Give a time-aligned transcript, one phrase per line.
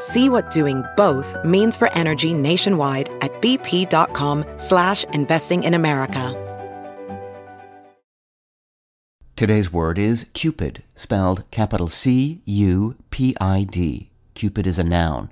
[0.00, 6.44] See what doing both means for energy nationwide at bp.com slash investing in America.
[9.34, 14.10] Today's word is Cupid, spelled capital C U P I D.
[14.34, 15.30] Cupid is a noun.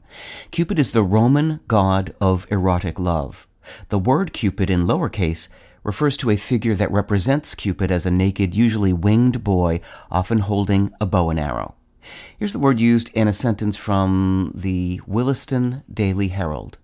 [0.50, 3.46] Cupid is the Roman god of erotic love.
[3.88, 5.48] The word Cupid in lowercase
[5.84, 10.92] refers to a figure that represents Cupid as a naked, usually winged boy, often holding
[11.00, 11.74] a bow and arrow.
[12.38, 16.78] Here's the word used in a sentence from the Williston Daily Herald.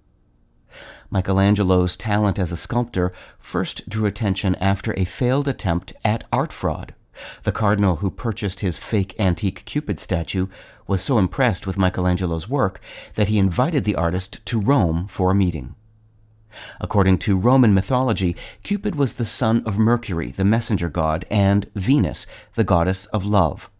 [1.10, 6.94] Michelangelo's talent as a sculptor first drew attention after a failed attempt at art fraud.
[7.42, 10.46] The cardinal who purchased his fake antique Cupid statue
[10.86, 12.80] was so impressed with Michelangelo's work
[13.14, 15.74] that he invited the artist to Rome for a meeting.
[16.80, 22.26] According to Roman mythology, Cupid was the son of Mercury, the messenger god, and Venus,
[22.56, 23.70] the goddess of love.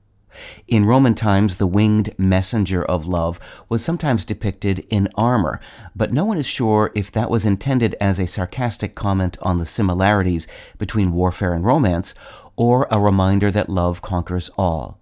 [0.66, 3.38] In Roman times, the winged messenger of love
[3.68, 5.60] was sometimes depicted in armor,
[5.94, 9.66] but no one is sure if that was intended as a sarcastic comment on the
[9.66, 10.46] similarities
[10.78, 12.14] between warfare and romance,
[12.56, 14.98] or a reminder that love conquers all.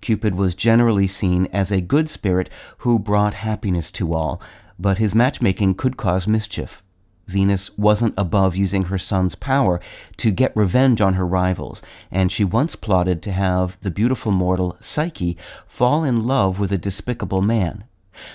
[0.00, 4.40] Cupid was generally seen as a good spirit who brought happiness to all,
[4.78, 6.82] but his matchmaking could cause mischief.
[7.30, 9.80] Venus wasn't above using her son's power
[10.18, 14.76] to get revenge on her rivals, and she once plotted to have the beautiful mortal
[14.80, 17.84] Psyche fall in love with a despicable man.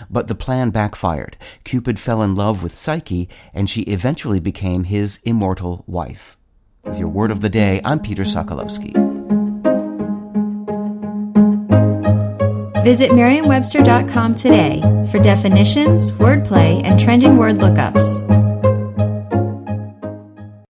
[0.09, 1.37] But the plan backfired.
[1.63, 6.37] Cupid fell in love with Psyche, and she eventually became his immortal wife.
[6.83, 8.93] With your word of the day, I'm Peter Sokolowski.
[12.83, 14.79] Visit Merriam-Webster.com today
[15.11, 18.44] for definitions, wordplay, and trending word lookups.